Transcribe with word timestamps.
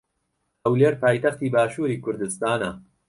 ھەولێر 0.63 0.93
پایتەختی 1.01 1.51
باشووری 1.55 2.01
کوردستانە. 2.03 2.71